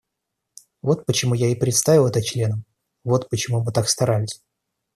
[0.81, 2.65] Вот почему я и представил это членам,
[3.03, 4.41] вот почему мы так старались.